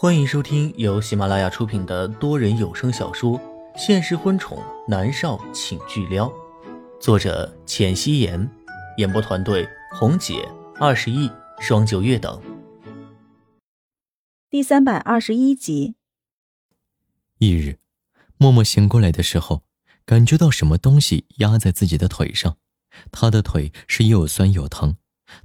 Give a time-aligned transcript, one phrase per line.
[0.00, 3.36] 欢迎收听由喜马拉雅出品的多人有声小说
[3.76, 6.28] 《现实婚宠男少请巨撩》，
[7.00, 8.48] 作者：浅汐颜，
[8.98, 10.48] 演播团队：红姐、
[10.78, 12.40] 二十亿、双九月等。
[14.48, 15.96] 第三百二十一集。
[17.38, 17.78] 翌日，
[18.36, 19.64] 默默醒过来的时候，
[20.06, 22.56] 感觉到什么东西压在自己的腿上，
[23.10, 24.96] 他的腿是又酸又疼，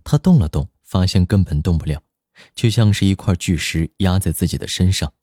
[0.03, 2.03] 他动了动，发现根本动不了。
[2.53, 5.13] 就像是一块巨石压在自己的身上，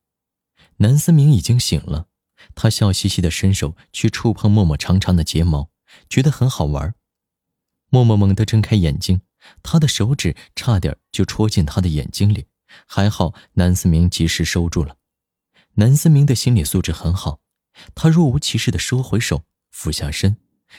[0.78, 2.06] 南思明已经醒了，
[2.54, 5.70] 他笑嘻嘻的伸手去触碰默默长长的睫毛，
[6.08, 6.94] 觉得很好玩。
[7.88, 9.22] 默默猛地睁开眼睛，
[9.62, 12.46] 他的手指差点就戳进他的眼睛里，
[12.86, 14.96] 还好南思明及时收住了。
[15.74, 17.40] 南思明的心理素质很好，
[17.94, 20.36] 他若无其事的收回手，俯下身，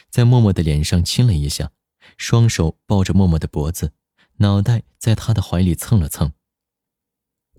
[0.10, 1.72] 在默默的脸上亲了一下，
[2.18, 3.94] 双手抱着默默的脖子。
[4.42, 6.34] 脑袋在他的怀里蹭了蹭。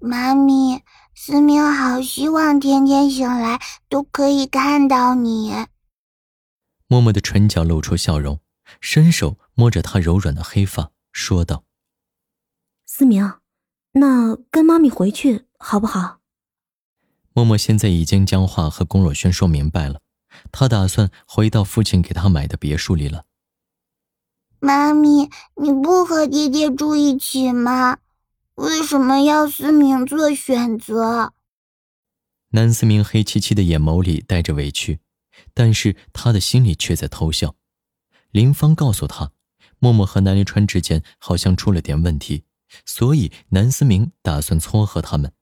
[0.00, 0.82] 妈咪，
[1.14, 5.52] 思明好希望天天醒来都可以看到你。
[6.88, 8.40] 默默的唇角露出笑容，
[8.80, 11.62] 伸手摸着他柔软的黑发，说道
[12.84, 13.34] ：“思明，
[13.92, 16.18] 那跟妈咪回去好不好？”
[17.32, 20.00] 默默现在已经将话和龚若轩说明白了，
[20.50, 23.24] 他打算回到父亲给他买的别墅里了。
[24.64, 27.98] 妈咪，你不和爹爹住一起吗？
[28.54, 31.32] 为什么要思明做选择？
[32.50, 35.00] 南思明黑漆漆的眼眸里带着委屈，
[35.52, 37.56] 但是他的心里却在偷笑。
[38.30, 39.32] 林芳告诉他，
[39.80, 42.44] 默默和南离川之间好像出了点问题，
[42.86, 45.32] 所以南思明打算撮合他们。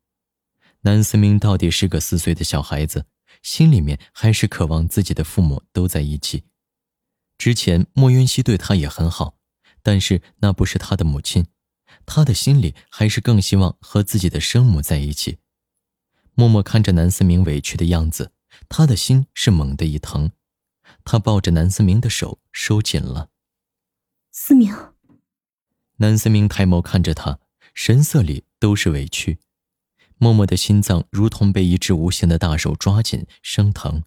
[0.80, 3.04] 南思明到底是个四岁的小孩子，
[3.42, 6.44] 心里面还是渴望自己的父母都在一起。
[7.40, 9.38] 之前莫云熙对他也很好，
[9.82, 11.46] 但是那不是他的母亲，
[12.04, 15.38] 他的心里还是更希望和自己的生母在一起。
[16.34, 18.32] 默默看着南思明委屈的样子，
[18.68, 20.32] 他的心是猛地一疼，
[21.02, 23.30] 他抱着南思明的手收紧了。
[24.30, 24.76] 思明，
[25.96, 27.38] 南思明抬眸看着他，
[27.72, 29.38] 神色里都是委屈。
[30.18, 34.02] 默默的心脏如同被一只无形的大手抓紧，生疼。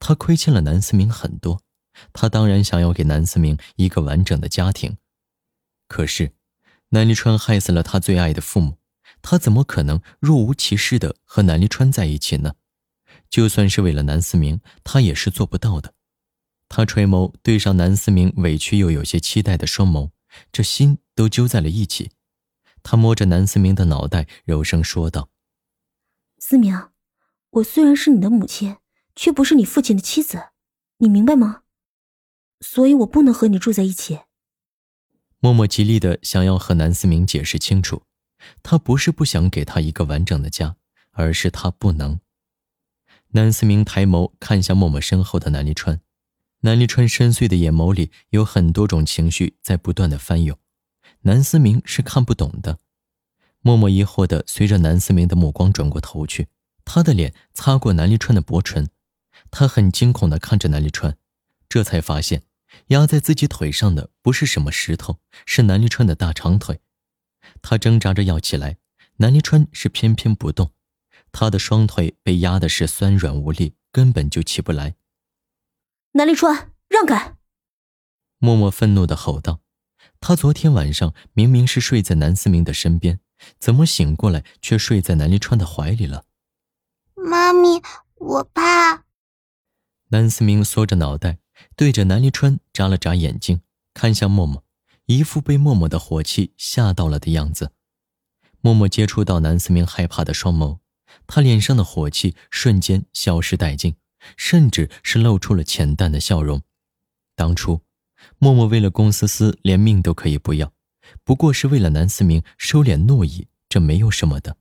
[0.00, 1.62] 他亏欠了南思明很多。
[2.12, 4.96] 他当然想要给南思明一个完整的家庭，
[5.88, 6.32] 可是
[6.90, 8.78] 南离川害死了他最爱的父母，
[9.22, 12.54] 他怎么可能若无其事的和南离川在一起呢？
[13.28, 15.94] 就算是为了南思明，他也是做不到的。
[16.68, 20.10] 他垂眸对上南思明委屈又有些期待的双眸，
[20.52, 22.10] 这心都揪在了一起。
[22.82, 25.28] 他摸着南思明的脑袋，柔声说道
[26.38, 26.88] ：“思明，
[27.50, 28.76] 我虽然是你的母亲，
[29.16, 30.50] 却不是你父亲的妻子，
[30.98, 31.62] 你明白吗？”
[32.60, 34.20] 所以我不能和你住在一起。
[35.38, 38.02] 默默极力的想要和南思明解释清楚，
[38.62, 40.76] 他不是不想给他一个完整的家，
[41.12, 42.18] 而是他不能。
[43.28, 46.00] 南思明抬眸看向默默身后的南离川，
[46.60, 50.58] 南离川深邃的眼眸里有很多种情绪在不断的翻涌，
[51.22, 52.78] 南思明是看不懂的。
[53.60, 56.48] 默默疑惑的随着南思明的目光转过头去，
[56.84, 58.88] 他的脸擦过南离川的薄唇，
[59.50, 61.18] 他很惊恐的看着南离川。
[61.68, 62.44] 这才发现，
[62.88, 66.80] 压在自己腿上的不是什么石头，是南离川的大长腿。
[67.62, 68.78] 他挣扎着要起来，
[69.16, 70.72] 南离川是偏偏不动。
[71.32, 74.96] 他的双腿被压的是酸软无力，根本就起不来。
[76.12, 77.36] 南离川，让开！
[78.38, 79.60] 默默愤怒的吼道
[80.20, 83.20] ：“他昨天晚上明明是睡在南思明的身边，
[83.58, 86.24] 怎么醒过来却睡在南离川的怀里了？”
[87.14, 87.82] 妈咪，
[88.16, 89.04] 我怕。
[90.08, 91.38] 南思明缩着脑袋。
[91.74, 93.60] 对着南离川眨了眨眼睛，
[93.94, 94.64] 看向默默，
[95.06, 97.72] 一副被默默的火气吓到了的样子。
[98.60, 100.78] 默默接触到南思明害怕的双眸，
[101.26, 103.96] 他脸上的火气瞬间消失殆尽，
[104.36, 106.62] 甚至是露出了浅淡的笑容。
[107.34, 107.82] 当初，
[108.38, 110.72] 默默为了龚思思连命都可以不要，
[111.22, 114.56] 不过是为了南思明收敛怒意，这没有什么的。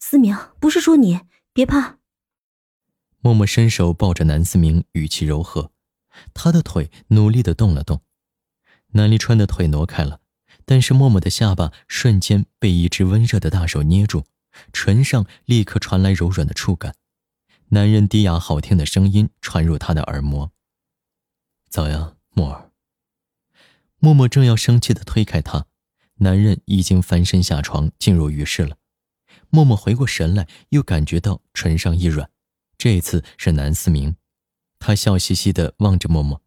[0.00, 1.20] 思明，不是说你，
[1.52, 1.98] 别怕。
[3.20, 5.70] 默默伸手抱着南思明，语气柔和。
[6.34, 8.02] 他的腿努力的动了动，
[8.92, 10.20] 南离川的腿挪开了，
[10.64, 14.24] 但是默默的下巴瞬间被一只温热的大手捏住，
[14.72, 16.94] 唇上立刻传来柔软的触感，
[17.68, 20.52] 男人低哑好听的声音传入他的耳膜
[21.70, 22.70] ：“早呀，默儿。”
[23.98, 25.66] 默默正要生气的推开他，
[26.16, 28.76] 男人已经翻身下床进入浴室了。
[29.48, 32.28] 默默回过神来，又感觉到唇上一软，
[32.76, 34.16] 这次是南思明。
[34.84, 36.42] 他笑嘻嘻的望着默默，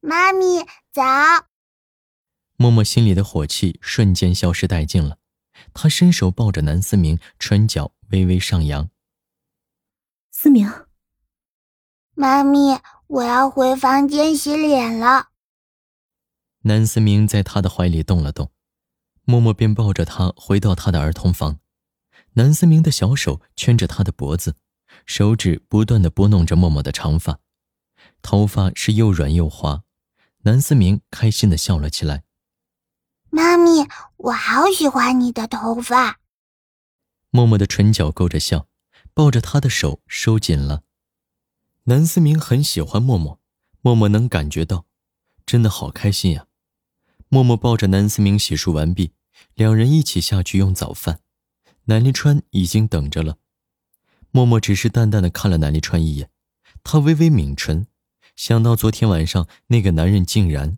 [0.00, 1.02] 妈咪早。
[2.56, 5.18] 默默心里的火气瞬间消失殆尽了，
[5.74, 8.88] 他伸手抱着南思明，唇角微微上扬。
[10.30, 10.72] 思明，
[12.14, 15.28] 妈咪，我要回房间洗脸了。
[16.62, 18.50] 南思明在他的怀里动了动，
[19.24, 21.60] 默默便抱着他回到他的儿童房。
[22.36, 24.56] 南思明的小手圈着他的脖子，
[25.06, 27.40] 手指不断的拨弄着默默的长发，
[28.22, 29.82] 头发是又软又滑。
[30.42, 32.24] 南思明开心的笑了起来。
[33.30, 36.20] 妈咪，我好喜欢你的头发。
[37.30, 38.68] 默默的唇角勾着笑，
[39.12, 40.82] 抱着他的手收紧了。
[41.84, 43.40] 南思明很喜欢默默，
[43.80, 44.86] 默默能感觉到，
[45.44, 46.46] 真的好开心呀。
[47.28, 49.12] 默默抱着南思明洗漱完毕，
[49.54, 51.20] 两人一起下去用早饭。
[51.86, 53.36] 南立川已经等着了，
[54.34, 56.28] 默默只是淡淡的看了南离川一眼，
[56.82, 57.86] 他微微抿唇，
[58.34, 60.76] 想到昨天晚上那个男人竟然……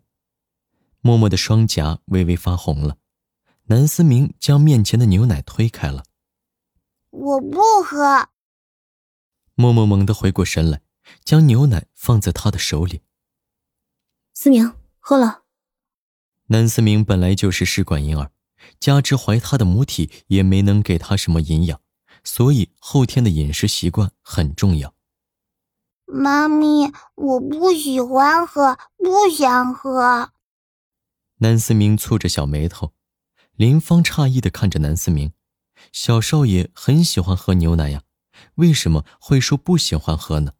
[1.01, 2.97] 默默的双颊微微发红了。
[3.63, 6.03] 南思明将面前的牛奶推开了，
[7.09, 8.29] 我不喝。
[9.55, 10.81] 默默猛地回过神来，
[11.25, 13.01] 将牛奶放在他的手里。
[14.35, 15.45] 思明喝了。
[16.45, 18.31] 南思明本来就是试管婴儿。
[18.79, 21.81] 加之怀他的母体也没能给他什么营养，
[22.23, 24.93] 所以后天的饮食习惯很重要。
[26.05, 30.31] 妈咪，我不喜欢喝，不想喝。
[31.37, 32.93] 南思明蹙着小眉头，
[33.55, 35.33] 林芳诧异的看着南思明，
[35.91, 38.03] 小少爷很喜欢喝牛奶呀，
[38.55, 40.53] 为什么会说不喜欢喝呢？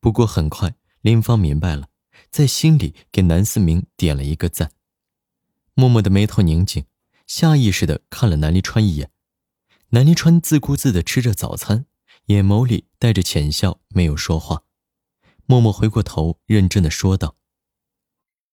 [0.00, 1.88] 不过很快，林芳明白了，
[2.30, 4.72] 在心里给南思明点了一个赞。
[5.74, 6.84] 默默的眉头拧紧。
[7.26, 9.10] 下意识的看了南离川一眼，
[9.90, 11.86] 南离川自顾自的吃着早餐，
[12.26, 14.62] 眼眸里带着浅笑，没有说话。
[15.46, 17.36] 默默回过头，认真的说道：“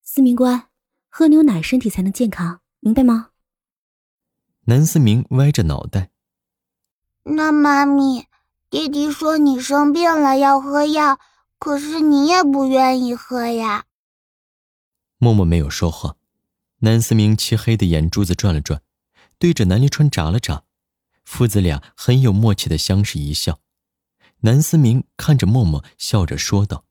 [0.03, 0.69] 思明乖，
[1.09, 3.31] 喝牛奶身体才能健康，明白吗？”
[4.65, 6.11] 南思明歪着脑袋
[7.25, 8.27] ：“那妈咪，
[8.69, 11.19] 爹爹说你生病了要喝药，
[11.57, 13.85] 可是你也不愿意喝呀。”
[15.17, 16.15] 默默没有说话。
[16.79, 18.83] 南思明漆黑的眼珠子转了转，
[19.39, 20.65] 对着南离川眨了眨，
[21.23, 23.59] 父子俩很有默契的相视一笑。
[24.41, 26.85] 南思明看着默默，笑着说道：“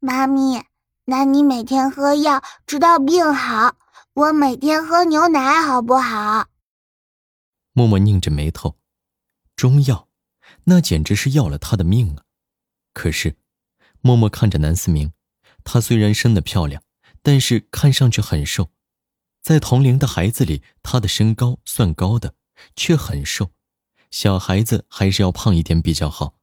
[0.00, 0.66] 妈咪，
[1.04, 3.76] 那你每天喝药，直到病好；
[4.14, 6.48] 我每天喝牛奶，好不好？”
[7.72, 8.76] 默默拧着眉头，
[9.54, 10.08] 中药，
[10.64, 12.24] 那简直是要了他的命啊！
[12.92, 13.36] 可是，
[14.00, 15.12] 默默看着南思明，
[15.62, 16.82] 她虽然生得漂亮。
[17.22, 18.70] 但是看上去很瘦，
[19.46, 22.34] 在同龄的孩子里，他的身高算高的，
[22.74, 23.52] 却很瘦。
[24.10, 26.34] 小孩子还是要胖一点比较好。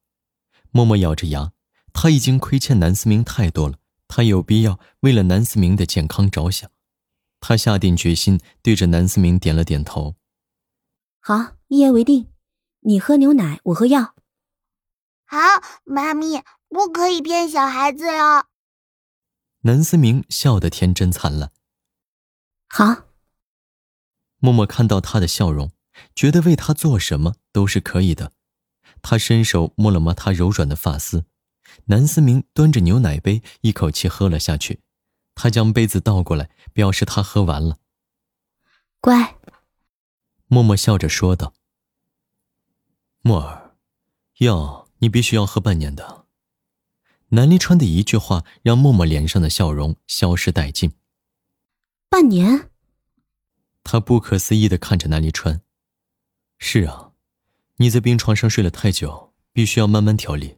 [0.72, 1.52] 默默咬着牙，
[1.92, 3.78] 他已经亏欠南思明太多了，
[4.08, 6.72] 他有必要为了南思明的健康着想。
[7.42, 10.16] 他下定决心，对着南思明点了点头。
[11.20, 12.30] 好，一言为定，
[12.84, 14.16] 你喝牛奶，我喝药。
[15.26, 15.40] 好，
[15.84, 18.46] 妈咪不可以骗小孩子哟。
[19.64, 21.52] 南思明笑得天真灿烂。
[22.76, 23.04] 好。
[24.40, 25.72] 默默看到他的笑容，
[26.16, 28.32] 觉得为他做什么都是可以的。
[29.04, 31.26] 他伸手摸了摸他柔软的发丝。
[31.86, 34.82] 南思明端着牛奶杯，一口气喝了下去。
[35.36, 37.78] 他将杯子倒过来，表示他喝完了。
[39.00, 39.38] 乖。
[40.48, 41.54] 默默笑着说道
[43.22, 43.76] ：“默儿，
[44.40, 46.26] 药你必须要喝半年的。”
[47.30, 50.94] 南离川的一句话让默默脸上的笑容消失殆尽。
[52.10, 52.70] 半年，
[53.84, 55.62] 他不可思议的看着南离川。
[56.58, 57.12] 是啊，
[57.78, 60.58] 你在病床上睡了太久，必须要慢慢调理。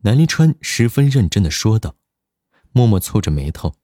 [0.00, 1.96] 南离川十分认真的说道。
[2.74, 3.74] 默默蹙着眉头。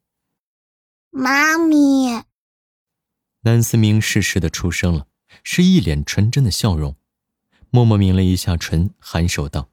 [1.10, 2.24] 妈咪。
[3.42, 5.06] 南思明适时的出声了，
[5.44, 6.96] 是一脸纯真的笑容。
[7.68, 9.68] 默默抿了一下唇，颔首道：“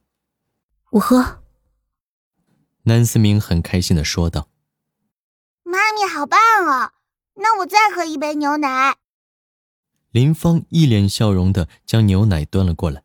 [0.92, 1.42] 我喝。”
[2.84, 4.50] 南思明很开心的说道
[5.64, 6.92] ：“妈咪好棒哦，
[7.36, 8.96] 那我再喝一杯牛奶。”
[10.10, 13.02] 林芳一脸笑容的将牛奶端了过来。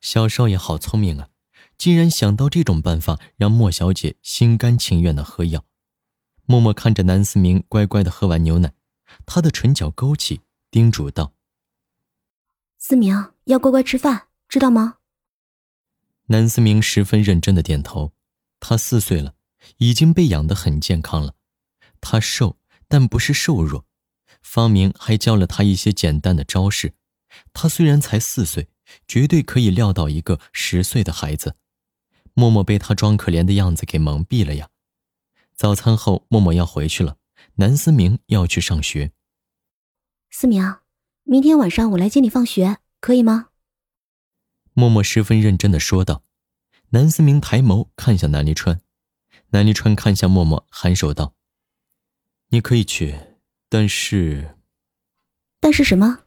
[0.00, 1.28] 小少爷好聪明啊，
[1.76, 5.64] 竟然想到这种办法让莫小姐心甘情愿的喝药。
[6.46, 8.72] 默默看着南思明乖乖的喝完牛奶，
[9.26, 11.34] 他的唇角勾起，叮嘱道
[12.78, 14.98] ：“思明要乖乖吃饭，知道吗？”
[16.30, 18.12] 南思明十分认真的点头。
[18.60, 19.34] 他四岁了，
[19.76, 21.34] 已经被养得很健康了。
[22.00, 22.56] 他瘦，
[22.88, 23.84] 但不是瘦弱。
[24.42, 26.94] 方明还教了他一些简单的招式。
[27.52, 28.68] 他虽然才四岁，
[29.06, 31.56] 绝对可以撂倒一个十岁的孩子。
[32.34, 34.68] 默默被他装可怜的样子给蒙蔽了呀。
[35.54, 37.16] 早餐后，默默要回去了。
[37.56, 39.12] 南思明要去上学。
[40.30, 40.76] 思明，
[41.24, 43.48] 明天晚上我来接你放学，可以吗？
[44.72, 46.22] 默默十分认真的说道。
[46.90, 48.80] 南思明抬眸看向南离川，
[49.50, 51.34] 南离川看向默默，颔首道
[52.50, 53.14] ：“你可以去，
[53.68, 54.56] 但是……
[55.60, 56.24] 但是什么？”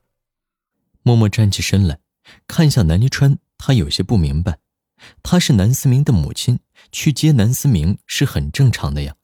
[1.03, 1.99] 默默站起身来，
[2.47, 4.59] 看向南离川，他有些不明白。
[5.23, 6.59] 她是南思明的母亲，
[6.91, 9.15] 去接南思明是很正常的呀。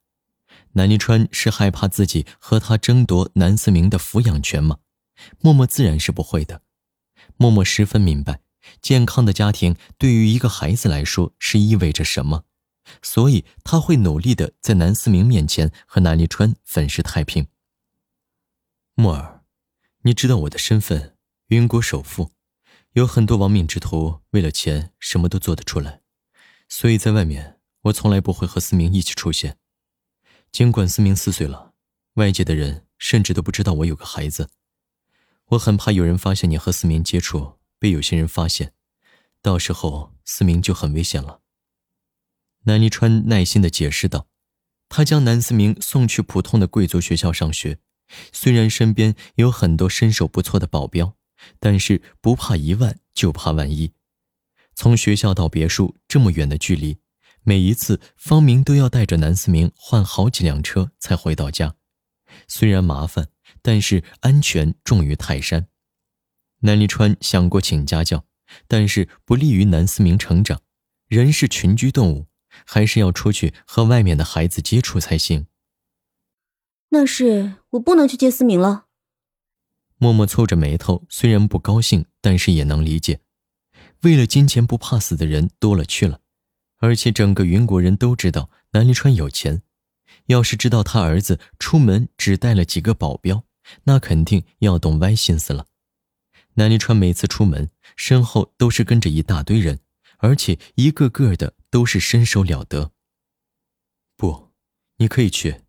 [0.71, 4.77] 南离川是害怕自己和他争夺南思明的抚养权吗？
[5.39, 6.61] 默默自然是不会的。
[7.35, 8.41] 默默十分明白。
[8.81, 12.43] 健康的家庭对于一个孩子来说是意味着什么，
[13.01, 17.47] 所以他会努力的在南思明面前和南立川粉饰太平。
[18.95, 19.43] 默儿，
[20.03, 21.15] 你知道我的身份，
[21.47, 22.31] 云国首富，
[22.93, 26.01] 有很多亡命之徒为了钱什么都做得出来，
[26.67, 29.57] 所以在外面我从来不会和思明一起出现。
[30.51, 31.73] 尽管思明四岁了，
[32.13, 34.49] 外界的人甚至都不知道我有个孩子，
[35.49, 37.57] 我很怕有人发现你和思明接触。
[37.79, 38.73] 被有些人发现，
[39.39, 41.41] 到时候思明就很危险了。
[42.67, 44.27] 南离川耐心的解释道
[44.89, 47.79] ：“他将南思明送去普通的贵族学校上学，
[48.33, 51.15] 虽然身边有很多身手不错的保镖，
[51.61, 53.93] 但是不怕一万就怕万一。
[54.75, 56.97] 从学校到别墅这么远的距离，
[57.41, 61.75] 每一次方明都要带着南思明换好几辆车才回到家。
[62.49, 63.29] 虽然麻烦，
[63.61, 65.67] 但是安全重于泰山。”
[66.61, 68.25] 南离川想过请家教，
[68.67, 70.61] 但是不利于南思明成长。
[71.07, 72.27] 人是群居动物，
[72.65, 75.47] 还是要出去和外面的孩子接触才行。
[76.89, 78.85] 那是我不能去接思明了。
[79.97, 83.19] 默默蹙着眉头，虽然不高兴，但是也能理解。
[84.03, 86.21] 为了金钱不怕死的人多了去了，
[86.77, 89.63] 而且整个云国人都知道南离川有钱。
[90.27, 93.43] 要是知道他儿子出门只带了几个保镖，
[93.83, 95.65] 那肯定要动歪心思了。
[96.53, 99.79] 南离川每次出门，身后都是跟着一大堆人，
[100.19, 102.91] 而且一个个的都是身手了得。
[104.15, 104.51] 不，
[104.97, 105.61] 你可以去，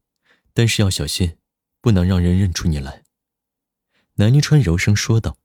[0.53, 1.37] 但是要小心，
[1.81, 3.05] 不能让人认出你来。”
[4.17, 5.39] 南离川柔声说道。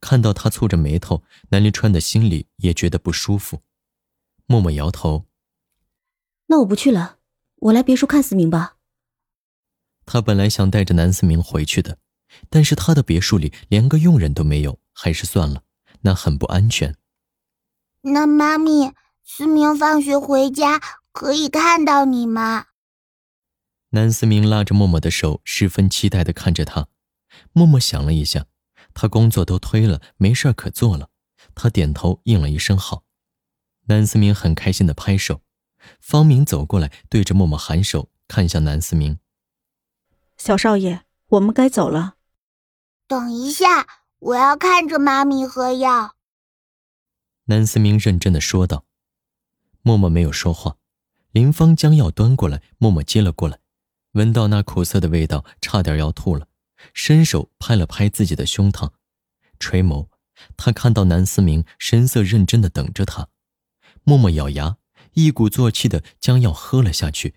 [0.00, 3.62] 看到他蹙着眉头，南离川的心里也觉得不舒服，
[4.46, 5.26] 默默摇头
[6.46, 7.18] ：“那我不去了，
[7.56, 8.76] 我来别墅看思明吧。”
[10.06, 11.98] 他本来想带着南思明回去的，
[12.48, 14.78] 但是他的别墅里连个佣人都没有。
[14.92, 15.64] 还是算了，
[16.02, 16.96] 那很不安全。
[18.02, 18.92] 那妈咪，
[19.24, 20.80] 思明放学回家
[21.12, 22.66] 可以看到你吗？
[23.90, 26.88] 南思明拉着默默的手，十分期待的看着他。
[27.52, 28.46] 默默想了一下，
[28.94, 31.10] 他工作都推了，没事可做了。
[31.54, 33.04] 他点头应了一声好。
[33.86, 35.42] 南思明很开心的拍手。
[36.00, 39.18] 方明走过来，对着默默颔首，看向南思明
[40.38, 42.16] ：“小少爷，我们该走了。”
[43.06, 43.86] 等一下。
[44.22, 46.14] 我要看着妈咪喝药。”
[47.46, 48.84] 南思明认真的说道。
[49.82, 50.78] 默默没有说话。
[51.32, 53.58] 林芳将药端过来，默默接了过来，
[54.12, 56.48] 闻到那苦涩的味道，差点要吐了，
[56.92, 58.90] 伸手拍了拍自己的胸膛，
[59.58, 60.08] 垂眸，
[60.56, 63.28] 他看到南思明神色认真的等着他。
[64.04, 64.76] 默默咬牙，
[65.14, 67.36] 一鼓作气的将药喝了下去。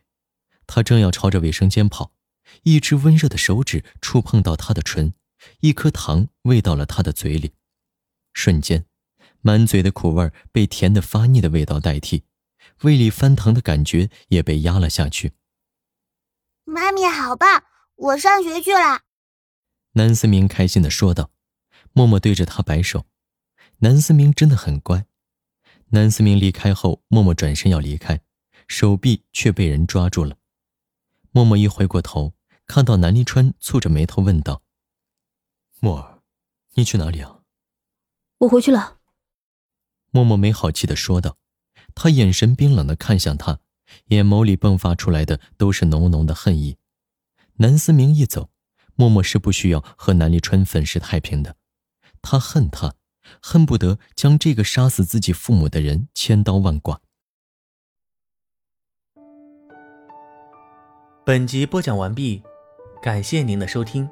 [0.67, 2.11] 他正要朝着卫生间跑，
[2.63, 5.13] 一只温热的手指触碰到他的唇。
[5.59, 7.53] 一颗糖喂到了他的嘴里，
[8.33, 8.85] 瞬间，
[9.41, 12.23] 满嘴的苦味被甜的发腻的味道代替，
[12.81, 15.33] 胃里翻腾的感觉也被压了下去。
[16.63, 17.63] 妈咪好棒，
[17.95, 19.01] 我上学去了。
[19.93, 21.31] 南思明开心的说道，
[21.93, 23.05] 默默对着他摆手。
[23.77, 25.05] 南思明真的很乖。
[25.89, 28.21] 南思明离开后，默默转身要离开，
[28.67, 30.37] 手臂却被人抓住了。
[31.31, 32.33] 默默一回过头，
[32.65, 34.63] 看到南离川蹙着眉头问道。
[35.79, 36.23] 默儿，
[36.73, 37.41] 你去哪里啊？
[38.39, 38.99] 我回去了。
[40.11, 41.37] 默默没好气的说道，
[41.95, 43.59] 他眼神冰冷的看向他，
[44.07, 46.77] 眼眸里迸发出来的都是浓浓的恨意。
[47.55, 48.49] 南思明一走，
[48.95, 51.55] 默默是不需要和南立川粉饰太平的。
[52.21, 52.95] 他恨他，
[53.41, 57.01] 恨不得将这个杀死自己父母的人千刀万剐。
[61.25, 62.43] 本集播讲完毕，
[63.01, 64.07] 感谢您的收听。